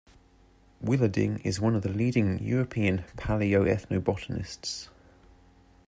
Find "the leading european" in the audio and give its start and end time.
1.83-3.03